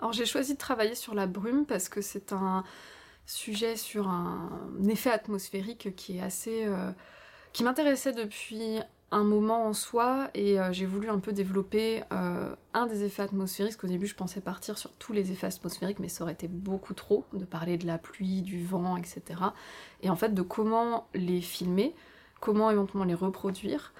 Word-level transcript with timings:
Alors 0.00 0.12
j'ai 0.12 0.26
choisi 0.26 0.54
de 0.54 0.58
travailler 0.58 0.94
sur 0.94 1.14
la 1.14 1.26
brume 1.26 1.66
parce 1.66 1.88
que 1.88 2.00
c'est 2.00 2.32
un 2.32 2.64
sujet 3.24 3.76
sur 3.76 4.08
un 4.08 4.50
effet 4.88 5.10
atmosphérique 5.10 5.94
qui 5.96 6.18
est 6.18 6.22
assez... 6.22 6.64
Euh, 6.66 6.90
qui 7.52 7.64
m'intéressait 7.64 8.12
depuis 8.12 8.80
un 9.12 9.24
moment 9.24 9.66
en 9.66 9.72
soi 9.72 10.30
et 10.34 10.60
euh, 10.60 10.72
j'ai 10.72 10.84
voulu 10.84 11.08
un 11.08 11.20
peu 11.20 11.32
développer 11.32 12.02
euh, 12.12 12.54
un 12.74 12.86
des 12.86 13.04
effets 13.04 13.22
atmosphériques, 13.22 13.72
parce 13.72 13.80
qu'au 13.80 13.86
début 13.86 14.06
je 14.06 14.14
pensais 14.14 14.40
partir 14.40 14.76
sur 14.76 14.92
tous 14.92 15.12
les 15.12 15.32
effets 15.32 15.46
atmosphériques, 15.46 15.98
mais 15.98 16.08
ça 16.08 16.24
aurait 16.24 16.32
été 16.32 16.48
beaucoup 16.48 16.92
trop 16.92 17.24
de 17.32 17.44
parler 17.44 17.78
de 17.78 17.86
la 17.86 17.98
pluie, 17.98 18.42
du 18.42 18.64
vent, 18.64 18.96
etc. 18.96 19.22
Et 20.02 20.10
en 20.10 20.16
fait 20.16 20.34
de 20.34 20.42
comment 20.42 21.06
les 21.14 21.40
filmer, 21.40 21.94
comment 22.40 22.70
éventuellement 22.70 23.06
les 23.06 23.14
reproduire, 23.14 23.92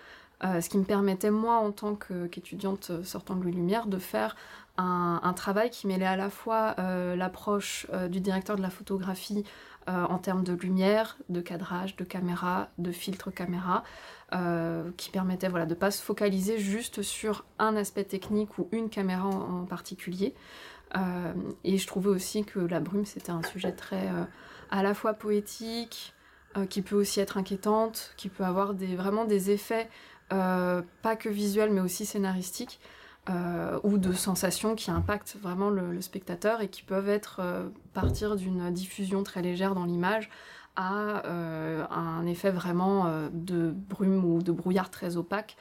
euh, 0.44 0.60
ce 0.60 0.68
qui 0.68 0.78
me 0.78 0.84
permettait 0.84 1.30
moi 1.30 1.56
en 1.56 1.72
tant 1.72 1.96
qu'étudiante 1.96 2.90
sortant 3.04 3.36
de 3.36 3.42
Louis 3.42 3.52
Lumière 3.52 3.86
de 3.86 3.98
faire 3.98 4.36
un, 4.78 5.32
travail 5.34 5.70
qui 5.70 5.86
mêlait 5.86 6.04
à 6.04 6.16
la 6.16 6.28
fois 6.28 6.74
l'approche 7.16 7.86
du 8.10 8.20
directeur 8.20 8.56
de 8.56 8.62
la 8.62 8.68
photographie 8.68 9.42
en 9.86 10.18
termes 10.18 10.44
de 10.44 10.52
lumière, 10.52 11.16
de 11.30 11.40
cadrage, 11.40 11.96
de 11.96 12.04
caméra, 12.04 12.68
de 12.76 12.92
filtre 12.92 13.30
caméra, 13.30 13.84
euh, 14.34 14.90
qui 14.96 15.10
permettait 15.10 15.46
voilà, 15.46 15.66
de 15.66 15.74
ne 15.74 15.78
pas 15.78 15.92
se 15.92 16.02
focaliser 16.02 16.58
juste 16.58 17.00
sur 17.02 17.44
un 17.60 17.76
aspect 17.76 18.02
technique 18.02 18.58
ou 18.58 18.66
une 18.72 18.90
caméra 18.90 19.28
en, 19.28 19.64
particulier. 19.66 20.34
Euh, 20.96 21.32
et 21.62 21.78
je 21.78 21.86
trouvais 21.86 22.08
aussi 22.08 22.44
que 22.44 22.58
la 22.58 22.80
brume, 22.80 23.04
c'était 23.04 23.30
un 23.30 23.44
sujet 23.44 23.70
très 23.70 24.08
euh, 24.08 24.24
à 24.72 24.82
la 24.82 24.94
fois 24.94 25.14
poétique, 25.14 26.12
qui 26.70 26.80
peut 26.80 26.96
aussi 26.96 27.20
être 27.20 27.36
inquiétante, 27.36 28.14
qui 28.16 28.30
peut 28.30 28.42
avoir 28.42 28.72
des, 28.72 28.96
vraiment 28.96 29.26
des 29.26 29.50
effets, 29.50 29.90
pas 30.28 31.16
que 31.16 31.28
visuels, 31.28 31.70
mais 31.70 31.80
aussi 31.80 32.06
scénaristiques. 32.06 32.80
ou 33.82 33.98
de 33.98 34.12
sensations 34.12 34.74
qui 34.74 34.90
impactent 34.90 35.36
vraiment 35.40 35.70
le, 35.70 36.00
spectateur 36.00 36.60
et 36.60 36.68
qui 36.68 36.82
peuvent 36.82 37.08
être 37.08 37.40
partir 37.92 38.36
d'une 38.36 38.70
diffusion 38.70 39.22
très 39.22 39.42
légère 39.42 39.74
dans 39.74 39.84
l'image 39.84 40.30
à 40.76 41.24
euh, 41.26 41.84
un 41.90 42.26
effet 42.26 42.50
vraiment 42.50 43.06
euh, 43.06 43.28
de 43.32 43.72
brume 43.74 44.24
ou 44.24 44.42
de 44.42 44.52
brouillard 44.52 44.90
très 44.90 45.16
opaque. 45.16 45.56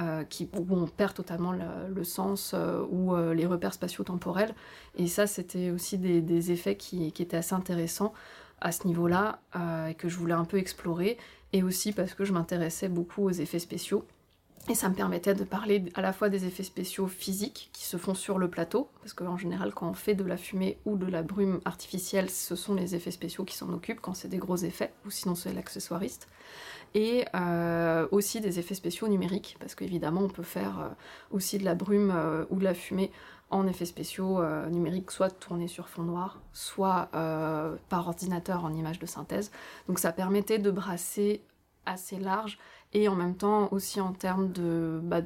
Euh, 0.00 0.22
qui, 0.22 0.48
où 0.56 0.64
on 0.76 0.86
perd 0.86 1.12
totalement 1.12 1.50
le, 1.50 2.04
sens 2.04 2.54
ou 2.88 3.16
les 3.16 3.46
repères 3.46 3.74
spatio-temporels. 3.74 4.54
Et 4.94 5.08
ça, 5.08 5.26
c'était 5.26 5.72
aussi 5.72 5.98
des, 5.98 6.52
effets 6.52 6.76
qui, 6.76 7.06
étaient 7.06 7.36
assez 7.36 7.52
intéressants 7.52 8.12
à 8.60 8.70
ce 8.70 8.86
niveau-là 8.86 9.40
et 9.88 9.94
que 9.94 10.08
je 10.08 10.16
voulais 10.16 10.34
un 10.34 10.44
peu 10.44 10.58
explorer. 10.58 11.18
Et 11.52 11.62
aussi 11.62 11.92
parce 11.92 12.14
que 12.14 12.24
je 12.24 12.32
m'intéressais 12.32 12.88
beaucoup 12.88 13.24
aux 13.24 13.30
effets 13.30 13.58
spéciaux. 13.58 14.04
Et 14.70 14.74
ça 14.74 14.90
me 14.90 14.94
permettait 14.94 15.34
de 15.34 15.44
parler 15.44 15.84
à 15.94 16.02
la 16.02 16.12
fois 16.12 16.28
des 16.28 16.44
effets 16.44 16.62
spéciaux 16.62 17.06
physiques 17.06 17.70
qui 17.72 17.84
se 17.86 17.96
font 17.96 18.14
sur 18.14 18.38
le 18.38 18.50
plateau, 18.50 18.90
parce 19.00 19.14
qu'en 19.14 19.38
général 19.38 19.72
quand 19.72 19.88
on 19.88 19.94
fait 19.94 20.14
de 20.14 20.24
la 20.24 20.36
fumée 20.36 20.76
ou 20.84 20.98
de 20.98 21.06
la 21.06 21.22
brume 21.22 21.60
artificielle, 21.64 22.28
ce 22.28 22.54
sont 22.54 22.74
les 22.74 22.94
effets 22.94 23.10
spéciaux 23.10 23.44
qui 23.44 23.56
s'en 23.56 23.72
occupent 23.72 24.00
quand 24.02 24.12
c'est 24.12 24.28
des 24.28 24.36
gros 24.36 24.56
effets, 24.56 24.92
ou 25.06 25.10
sinon 25.10 25.34
c'est 25.34 25.54
l'accessoiriste. 25.54 26.28
Et 26.94 27.24
euh, 27.34 28.06
aussi 28.10 28.40
des 28.42 28.58
effets 28.58 28.74
spéciaux 28.74 29.08
numériques, 29.08 29.56
parce 29.58 29.74
qu'évidemment 29.74 30.20
on 30.20 30.28
peut 30.28 30.42
faire 30.42 30.80
euh, 30.80 30.88
aussi 31.30 31.56
de 31.56 31.64
la 31.64 31.74
brume 31.74 32.12
euh, 32.14 32.44
ou 32.50 32.58
de 32.58 32.64
la 32.64 32.74
fumée 32.74 33.10
en 33.50 33.66
effets 33.66 33.86
spéciaux 33.86 34.42
numériques, 34.68 35.10
soit 35.10 35.30
tournés 35.30 35.68
sur 35.68 35.88
fond 35.88 36.02
noir, 36.02 36.40
soit 36.52 37.08
par 37.88 38.08
ordinateur 38.08 38.64
en 38.64 38.74
image 38.74 38.98
de 38.98 39.06
synthèse. 39.06 39.50
Donc 39.88 39.98
ça 39.98 40.12
permettait 40.12 40.58
de 40.58 40.70
brasser 40.70 41.42
assez 41.86 42.18
large 42.18 42.58
et 42.92 43.08
en 43.08 43.14
même 43.14 43.36
temps 43.36 43.68
aussi 43.72 44.00
en 44.00 44.12
termes 44.12 44.52
de, 44.52 45.00
bah, 45.02 45.20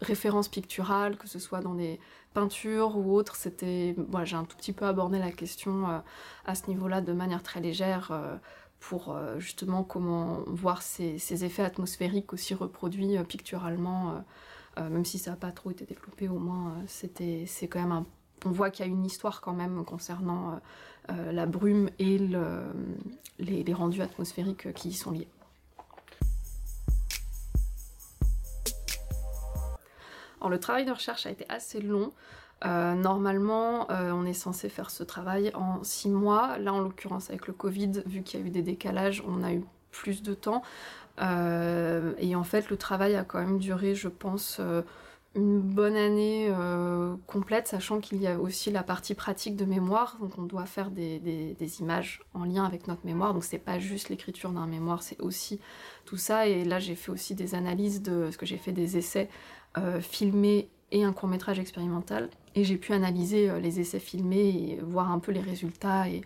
références 0.00 0.48
picturales, 0.48 1.16
que 1.16 1.28
ce 1.28 1.38
soit 1.38 1.60
dans 1.60 1.74
des 1.74 1.98
peintures 2.34 2.96
ou 2.96 3.14
autres. 3.14 3.36
C'était, 3.36 3.94
voilà, 4.08 4.24
j'ai 4.24 4.36
un 4.36 4.44
tout 4.44 4.56
petit 4.56 4.72
peu 4.72 4.86
abordé 4.86 5.18
la 5.18 5.32
question 5.32 5.88
euh, 5.88 5.98
à 6.44 6.54
ce 6.54 6.68
niveau-là 6.68 7.00
de 7.00 7.12
manière 7.12 7.42
très 7.42 7.60
légère 7.60 8.10
euh, 8.12 8.36
pour 8.80 9.10
euh, 9.10 9.38
justement 9.38 9.82
comment 9.82 10.40
voir 10.46 10.82
ces, 10.82 11.44
effets 11.44 11.64
atmosphériques 11.64 12.32
aussi 12.32 12.54
reproduits 12.54 13.18
picturalement, 13.24 14.24
même 14.78 15.04
si 15.04 15.18
ça 15.18 15.32
n'a 15.32 15.36
pas 15.36 15.50
trop 15.50 15.70
été 15.70 15.84
développé, 15.84 16.28
au 16.28 16.38
moins 16.38 16.74
c'était, 16.86 17.44
c'est 17.46 17.68
quand 17.68 17.80
même 17.80 17.92
un 17.92 18.06
on 18.44 18.50
voit 18.50 18.70
qu'il 18.70 18.86
y 18.86 18.88
a 18.88 18.92
une 18.92 19.04
histoire 19.04 19.40
quand 19.40 19.52
même 19.52 19.84
concernant 19.84 20.60
la 21.08 21.44
brume 21.44 21.90
et 21.98 22.18
le, 22.18 22.62
les, 23.40 23.74
rendus 23.74 24.02
atmosphériques 24.02 24.72
qui 24.74 24.90
y 24.90 24.92
sont 24.92 25.10
liés. 25.10 25.28
Alors 30.40 30.50
le 30.50 30.60
travail 30.60 30.84
de 30.84 30.92
recherche 30.92 31.26
a 31.26 31.30
été 31.30 31.44
assez 31.48 31.80
long. 31.80 32.12
Euh, 32.64 32.94
normalement, 32.94 33.90
euh, 33.90 34.10
on 34.12 34.24
est 34.24 34.32
censé 34.32 34.68
faire 34.68 34.90
ce 34.90 35.02
travail 35.02 35.52
en 35.54 35.82
six 35.82 36.08
mois. 36.08 36.58
Là, 36.58 36.72
en 36.72 36.80
l'occurrence, 36.80 37.30
avec 37.30 37.46
le 37.46 37.52
Covid, 37.52 38.02
vu 38.06 38.22
qu'il 38.22 38.40
y 38.40 38.42
a 38.42 38.46
eu 38.46 38.50
des 38.50 38.62
décalages, 38.62 39.22
on 39.26 39.42
a 39.42 39.52
eu 39.52 39.64
plus 39.90 40.22
de 40.22 40.34
temps. 40.34 40.62
Euh, 41.20 42.12
et 42.18 42.34
en 42.34 42.44
fait, 42.44 42.70
le 42.70 42.76
travail 42.76 43.16
a 43.16 43.24
quand 43.24 43.38
même 43.38 43.58
duré, 43.58 43.94
je 43.94 44.08
pense, 44.08 44.60
une 45.34 45.60
bonne 45.60 45.96
année 45.96 46.48
euh, 46.50 47.14
complète, 47.26 47.68
sachant 47.68 48.00
qu'il 48.00 48.20
y 48.20 48.26
a 48.26 48.38
aussi 48.38 48.70
la 48.70 48.82
partie 48.82 49.14
pratique 49.14 49.56
de 49.56 49.64
mémoire, 49.64 50.16
donc 50.20 50.32
on 50.38 50.42
doit 50.42 50.66
faire 50.66 50.90
des, 50.90 51.54
images 51.80 52.22
en 52.34 52.44
lien 52.44 52.64
avec 52.64 52.88
notre 52.88 53.04
mémoire, 53.04 53.34
donc 53.34 53.44
c'est 53.44 53.58
pas 53.58 53.78
juste 53.78 54.08
l'écriture 54.08 54.50
d'un 54.50 54.66
mémoire, 54.66 55.02
c'est 55.02 55.20
aussi 55.20 55.60
tout 56.06 56.16
ça. 56.16 56.46
Et 56.46 56.64
là 56.64 56.78
j'ai 56.78 56.94
fait 56.94 57.12
aussi 57.12 57.34
des 57.34 57.54
analyses 57.54 58.02
de 58.02 58.30
ce 58.30 58.38
que 58.38 58.46
j'ai 58.46 58.56
fait 58.56 58.72
des 58.72 58.96
essais 58.96 59.28
euh, 59.76 60.00
filmés 60.00 60.68
et 60.90 61.04
un 61.04 61.12
court 61.12 61.28
métrage 61.28 61.58
expérimental, 61.58 62.30
et 62.54 62.64
j'ai 62.64 62.76
pu 62.76 62.92
analyser 62.92 63.50
euh, 63.50 63.60
les 63.60 63.80
essais 63.80 64.00
filmés 64.00 64.48
et 64.48 64.80
voir 64.82 65.12
un 65.12 65.18
peu 65.18 65.30
les 65.30 65.42
résultats 65.42 66.08
et 66.08 66.22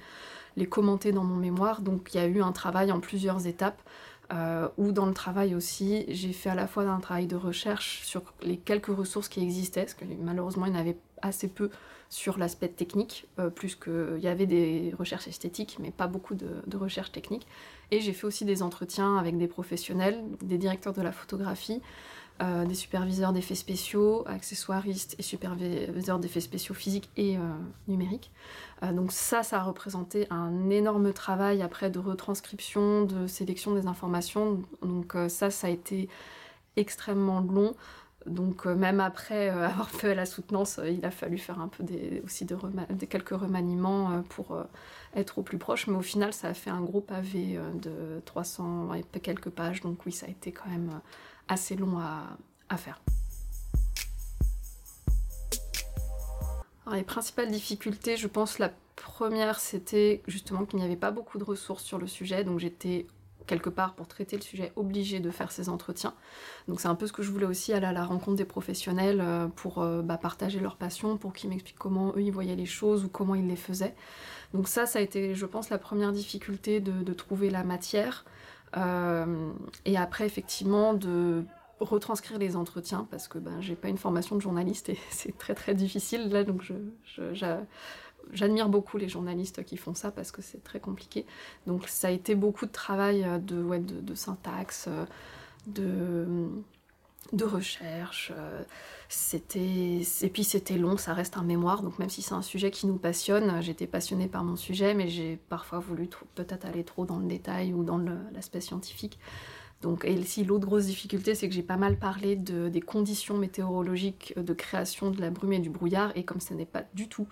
les 0.56 0.66
commenter 0.66 1.12
dans 1.12 1.24
mon 1.24 1.36
mémoire. 1.36 1.82
Donc 1.82 2.14
il 2.14 2.18
y 2.18 2.20
a 2.20 2.26
eu 2.26 2.40
un 2.40 2.52
travail 2.52 2.92
en 2.92 3.00
plusieurs 3.00 3.46
étapes 3.46 3.82
euh, 4.32 4.68
ou 4.78 4.92
dans 4.92 5.06
le 5.06 5.14
travail 5.14 5.54
aussi, 5.54 6.04
j'ai 6.08 6.32
fait 6.32 6.50
à 6.50 6.54
la 6.54 6.66
fois 6.66 6.84
un 6.84 7.00
travail 7.00 7.26
de 7.26 7.36
recherche 7.36 8.02
sur 8.04 8.22
les 8.42 8.56
quelques 8.56 8.86
ressources 8.86 9.28
qui 9.28 9.40
existaient, 9.40 9.82
parce 9.82 9.94
que 9.94 10.04
malheureusement 10.20 10.66
il 10.66 10.72
y 10.72 10.76
en 10.76 10.80
avait 10.80 10.96
assez 11.20 11.48
peu 11.48 11.70
sur 12.08 12.38
l'aspect 12.38 12.68
technique, 12.68 13.26
euh, 13.38 13.50
plus 13.50 13.74
qu'il 13.74 14.18
y 14.20 14.28
avait 14.28 14.46
des 14.46 14.94
recherches 14.98 15.28
esthétiques, 15.28 15.78
mais 15.80 15.90
pas 15.90 16.06
beaucoup 16.06 16.34
de, 16.34 16.48
de 16.66 16.76
recherches 16.76 17.12
techniques. 17.12 17.46
Et 17.90 18.00
j'ai 18.00 18.12
fait 18.12 18.26
aussi 18.26 18.44
des 18.44 18.62
entretiens 18.62 19.16
avec 19.16 19.38
des 19.38 19.48
professionnels, 19.48 20.22
des 20.42 20.58
directeurs 20.58 20.92
de 20.92 21.02
la 21.02 21.12
photographie, 21.12 21.80
euh, 22.42 22.64
des 22.64 22.74
superviseurs 22.74 23.32
d'effets 23.32 23.54
spéciaux, 23.54 24.24
accessoiristes 24.26 25.14
et 25.18 25.22
superviseurs 25.22 26.18
d'effets 26.18 26.40
spéciaux 26.40 26.74
physiques 26.74 27.08
et 27.16 27.36
euh, 27.36 27.40
numériques. 27.86 28.32
Euh, 28.82 28.92
donc 28.92 29.12
ça, 29.12 29.44
ça 29.44 29.60
a 29.60 29.62
représenté 29.62 30.26
un 30.30 30.68
énorme 30.68 31.12
travail 31.12 31.62
après 31.62 31.88
de 31.88 32.00
retranscription, 32.00 33.04
de 33.04 33.28
sélection 33.28 33.74
des 33.74 33.86
informations. 33.86 34.60
Donc 34.82 35.14
ça, 35.28 35.50
ça 35.50 35.68
a 35.68 35.70
été 35.70 36.08
extrêmement 36.76 37.40
long. 37.40 37.74
Donc 38.26 38.66
même 38.66 39.00
après 39.00 39.48
avoir 39.50 39.90
fait 39.90 40.14
la 40.14 40.26
soutenance, 40.26 40.80
il 40.84 41.04
a 41.04 41.10
fallu 41.10 41.38
faire 41.38 41.60
un 41.60 41.68
peu 41.68 41.82
des, 41.84 42.22
aussi 42.24 42.44
de 42.44 42.56
quelques 43.06 43.30
remaniements 43.30 44.22
pour 44.30 44.56
être 45.14 45.38
au 45.38 45.42
plus 45.42 45.58
proche. 45.58 45.86
Mais 45.86 45.96
au 45.96 46.02
final, 46.02 46.32
ça 46.32 46.48
a 46.48 46.54
fait 46.54 46.70
un 46.70 46.80
gros 46.80 47.00
pavé 47.00 47.58
de 47.74 48.20
300 48.24 48.94
et 48.94 49.20
quelques 49.20 49.50
pages. 49.50 49.80
Donc 49.80 50.04
oui, 50.06 50.12
ça 50.12 50.26
a 50.26 50.28
été 50.28 50.52
quand 50.52 50.68
même 50.68 51.00
assez 51.48 51.76
long 51.76 51.98
à, 51.98 52.76
faire. 52.76 53.02
les 56.90 57.02
principales 57.02 57.50
difficultés, 57.50 58.16
je 58.16 58.26
pense 58.26 58.58
la 58.58 58.70
première 58.96 59.60
c'était 59.60 60.22
justement 60.26 60.64
qu'il 60.64 60.78
n'y 60.78 60.84
avait 60.84 60.96
pas 60.96 61.10
beaucoup 61.10 61.38
de 61.38 61.44
ressources 61.44 61.84
sur 61.84 61.98
le 61.98 62.06
sujet, 62.06 62.44
donc 62.44 62.58
j'étais 62.58 63.06
quelque 63.46 63.70
part 63.70 63.94
pour 63.94 64.06
traiter 64.08 64.36
le 64.36 64.42
sujet 64.42 64.72
obligée 64.76 65.20
de 65.20 65.30
faire 65.30 65.52
ces 65.52 65.68
entretiens. 65.68 66.14
Donc 66.68 66.80
c'est 66.80 66.88
un 66.88 66.94
peu 66.94 67.06
ce 67.06 67.12
que 67.12 67.22
je 67.22 67.30
voulais 67.30 67.46
aussi 67.46 67.72
aller 67.72 67.86
à 67.86 67.92
la 67.92 68.04
rencontre 68.04 68.36
des 68.36 68.44
professionnels 68.44 69.20
euh, 69.20 69.48
pour 69.48 69.78
euh, 69.78 70.02
bah, 70.02 70.18
partager 70.18 70.60
leur 70.60 70.76
passion, 70.76 71.16
pour 71.16 71.32
qu'ils 71.32 71.50
m'expliquent 71.50 71.78
comment 71.78 72.12
eux 72.16 72.22
ils 72.22 72.32
voyaient 72.32 72.56
les 72.56 72.66
choses 72.66 73.04
ou 73.04 73.08
comment 73.08 73.34
ils 73.34 73.46
les 73.46 73.56
faisaient. 73.56 73.94
Donc 74.54 74.68
ça, 74.68 74.86
ça 74.86 74.98
a 74.98 75.02
été, 75.02 75.34
je 75.34 75.46
pense, 75.46 75.70
la 75.70 75.78
première 75.78 76.12
difficulté 76.12 76.80
de, 76.80 77.12
trouver 77.14 77.50
la 77.50 77.64
matière. 77.64 78.24
Euh, 78.76 79.50
et 79.84 79.96
après, 79.96 80.26
effectivement, 80.26 80.94
de 80.94 81.44
retranscrire 81.80 82.38
les 82.38 82.56
entretiens 82.56 83.06
parce 83.10 83.28
que 83.28 83.38
ben, 83.38 83.60
j'ai 83.60 83.74
pas 83.74 83.88
une 83.88 83.98
formation 83.98 84.36
de 84.36 84.40
journaliste 84.40 84.88
et 84.88 84.98
c'est 85.10 85.36
très 85.36 85.54
très 85.54 85.74
difficile 85.74 86.30
là 86.30 86.44
donc 86.44 86.62
j'admire 88.32 88.68
beaucoup 88.68 88.98
les 88.98 89.08
journalistes 89.08 89.64
qui 89.64 89.76
font 89.76 89.94
ça 89.94 90.10
parce 90.10 90.32
que 90.32 90.42
c'est 90.42 90.62
très 90.62 90.80
compliqué. 90.80 91.26
Donc 91.66 91.88
ça 91.88 92.08
a 92.08 92.10
été 92.10 92.34
beaucoup 92.34 92.66
de 92.66 92.72
travail 92.72 93.26
de, 93.42 93.62
ouais, 93.62 93.78
de, 93.78 94.14
syntaxe 94.14 94.88
de, 95.66 96.48
de 97.32 97.44
recherche 97.44 98.32
et 99.54 100.28
puis 100.32 100.44
c'était 100.44 100.78
long 100.78 100.96
ça 100.96 101.12
reste 101.12 101.36
un 101.36 101.42
mémoire. 101.42 101.82
Donc 101.82 101.98
même 101.98 102.08
si 102.08 102.22
c'est 102.22 102.34
un 102.34 102.42
sujet 102.42 102.70
qui 102.70 102.86
nous 102.86 102.96
passionne 102.96 103.60
j'étais 103.60 103.86
passionnée 103.86 104.28
par 104.28 104.44
mon 104.44 104.56
sujet 104.56 104.94
mais 104.94 105.08
j'ai 105.08 105.38
parfois 105.48 105.78
voulu 105.78 106.08
peut-être 106.34 106.64
aller 106.64 106.84
trop 106.84 107.04
dans 107.04 107.18
le 107.18 107.26
détail 107.26 107.74
ou 107.74 107.84
dans 107.84 107.98
l'aspect 108.32 108.60
scientifique 108.60 109.18
Donc, 109.82 110.04
et 110.04 110.22
si 110.22 110.44
l'autre 110.44 110.64
grosse 110.64 110.86
difficulté, 110.86 111.34
c'est 111.34 111.48
que 111.48 111.54
j'ai 111.54 111.62
pas 111.62 111.76
mal 111.76 111.98
parlé 111.98 112.36
de, 112.36 112.68
des 112.68 112.80
conditions 112.80 113.36
météorologiques 113.36 114.32
de 114.38 114.52
création 114.54 115.10
de 115.10 115.20
la 115.20 115.30
brume 115.30 115.54
et 115.54 115.58
du 115.58 115.70
brouillard, 115.70 116.12
et 116.16 116.24
comme 116.24 116.40
ce 116.40 116.54
n'est 116.54 116.66
pas 116.66 116.84
du 116.94 117.08
tout 117.08 117.26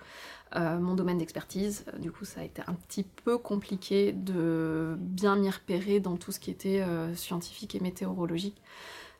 euh, 0.56 0.78
mon 0.80 0.94
domaine 0.94 1.18
d'expertise, 1.18 1.84
euh, 1.94 1.98
du 1.98 2.10
coup 2.10 2.24
ça 2.24 2.40
a 2.40 2.44
été 2.44 2.60
un 2.66 2.74
petit 2.74 3.04
peu 3.04 3.38
compliqué 3.38 4.12
de 4.12 4.96
bien 4.98 5.36
m'y 5.36 5.48
repérer 5.48 6.00
dans 6.00 6.16
tout 6.16 6.32
ce 6.32 6.40
qui 6.40 6.50
était 6.50 6.80
euh, 6.80 7.14
scientifique 7.14 7.76
et 7.76 7.80
météorologique. 7.80 8.60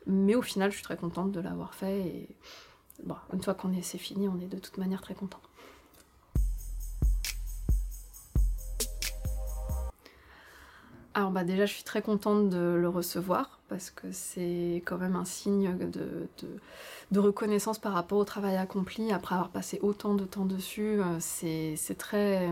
Mais 0.07 0.35
au 0.35 0.43
final, 0.43 0.71
je 0.73 0.77
suis 0.77 0.85
très 0.85 0.97
contente 0.97 1.31
de 1.31 1.41
l'avoir 1.41 1.75
fait, 1.75 2.01
et 2.01 2.29
une 3.33 3.43
fois 3.43 3.55
qu'on 3.55 3.73
est 3.73 3.83
c'est 3.83 3.99
fini, 3.99 4.29
on 4.29 4.41
est 4.41 4.49
de 4.49 4.59
toute 4.59 4.79
manière 4.79 5.03
très 5.03 5.15
content. 5.15 5.41
Alors 11.21 11.33
bah 11.33 11.45
déjà 11.45 11.67
je 11.67 11.75
suis 11.75 11.85
très 11.85 12.01
contente 12.01 12.49
de 12.49 12.79
le 12.81 12.89
recevoir 12.89 13.61
parce 13.69 13.91
que 13.91 14.11
c'est 14.11 14.83
quand 14.87 14.97
même 14.97 15.17
un 15.17 15.27
signe 15.27 15.77
de, 15.77 17.21
reconnaissance 17.21 17.79
par 17.79 17.93
rapport 17.93 18.17
au 18.17 18.25
travail 18.25 18.57
accompli 18.57 19.13
après 19.13 19.35
avoir 19.35 19.51
passé 19.51 19.79
autant 19.83 20.15
de 20.15 20.25
temps 20.25 20.47
dessus. 20.47 20.99
Euh, 21.03 21.19
c'est 21.21 21.99
très, 21.99 22.51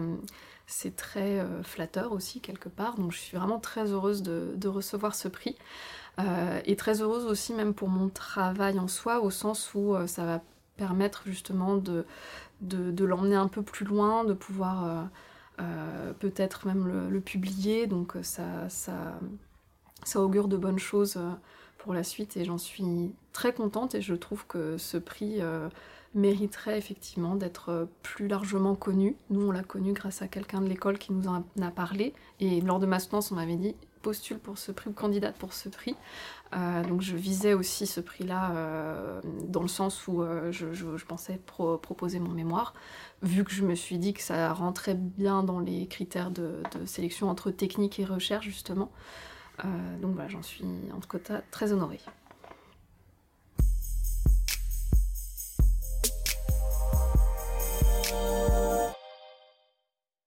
très 0.96 1.40
euh, 1.40 1.62
flatteur 1.62 2.12
aussi 2.12 2.42
quelque 2.42 2.68
part. 2.68 2.96
Donc 2.96 3.12
je 3.12 3.16
suis 3.16 3.38
vraiment 3.38 3.58
très 3.58 3.90
heureuse 3.90 4.22
de, 4.22 4.68
recevoir 4.68 5.14
ce 5.14 5.28
prix. 5.28 5.56
Euh, 6.18 6.60
et 6.66 6.76
très 6.76 7.00
heureuse 7.00 7.24
aussi 7.24 7.54
même 7.54 7.72
pour 7.72 7.88
mon 7.88 8.10
travail 8.10 8.78
en 8.78 8.86
soi 8.86 9.22
au 9.22 9.30
sens 9.30 9.72
où 9.72 9.96
ça 10.06 10.26
va 10.26 10.42
permettre 10.76 11.22
justement 11.24 11.78
de, 11.78 12.04
de, 12.60 13.04
l'emmener 13.06 13.36
un 13.36 13.48
peu 13.48 13.62
plus 13.62 13.86
loin, 13.86 14.24
de 14.24 14.34
pouvoir... 14.34 15.08
peut-être 16.18 16.66
même 16.66 16.86
le, 17.10 17.20
publier, 17.20 17.86
donc 17.86 18.16
euh, 18.16 18.22
ça, 18.22 18.68
ça, 18.68 19.18
ça, 20.04 20.20
augure 20.20 20.48
de 20.48 20.56
bonnes 20.56 20.78
choses 20.78 21.16
euh, 21.16 21.30
pour 21.78 21.94
la 21.94 22.02
suite 22.02 22.36
et 22.36 22.44
j'en 22.44 22.58
suis 22.58 23.12
très 23.32 23.52
contente 23.52 23.94
et 23.94 24.02
je 24.02 24.14
trouve 24.14 24.46
que 24.46 24.78
ce 24.78 24.96
prix 24.96 25.40
mériterait 26.14 26.76
effectivement 26.76 27.36
d'être 27.36 27.88
plus 28.02 28.26
largement 28.26 28.74
connu. 28.74 29.16
Nous, 29.30 29.46
on 29.46 29.52
l'a 29.52 29.62
connu 29.62 29.92
grâce 29.92 30.20
à 30.20 30.28
quelqu'un 30.28 30.60
de 30.60 30.68
l'école 30.68 30.98
qui 30.98 31.12
nous 31.12 31.28
en 31.28 31.44
a 31.62 31.70
parlé 31.70 32.14
et 32.40 32.60
lors 32.60 32.80
de 32.80 32.86
ma 32.86 32.98
soutenance, 32.98 33.30
on 33.30 33.36
m'avait 33.36 33.56
dit 33.56 33.76
postule 33.98 34.38
pour 34.38 34.58
ce 34.58 34.72
prix 34.72 34.90
ou 34.90 34.92
candidate 34.92 35.36
pour 35.36 35.52
ce 35.52 35.68
prix. 35.68 35.94
Euh, 36.54 36.82
donc 36.84 37.02
je 37.02 37.14
visais 37.14 37.52
aussi 37.52 37.86
ce 37.86 38.00
prix-là 38.00 38.52
euh, 38.52 39.20
dans 39.44 39.62
le 39.62 39.68
sens 39.68 40.08
où 40.08 40.22
euh, 40.22 40.50
je, 40.50 41.04
pensais 41.04 41.38
proposer 41.46 42.20
mon 42.20 42.32
mémoire, 42.32 42.74
vu 43.22 43.44
que 43.44 43.50
je 43.50 43.64
me 43.64 43.74
suis 43.74 43.98
dit 43.98 44.14
que 44.14 44.22
ça 44.22 44.52
rentrait 44.52 44.94
bien 44.94 45.42
dans 45.42 45.60
les 45.60 45.86
critères 45.86 46.30
de, 46.30 46.62
sélection 46.86 47.28
entre 47.28 47.50
technique 47.50 47.98
et 47.98 48.04
recherche 48.04 48.46
justement. 48.46 48.90
donc 50.00 50.14
voilà, 50.14 50.28
j'en 50.28 50.42
suis 50.42 50.64
en 50.94 51.00
tout 51.00 51.08
cas 51.08 51.42
très 51.50 51.72
honorée. 51.72 52.00